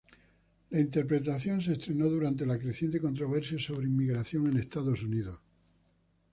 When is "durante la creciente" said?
2.09-2.99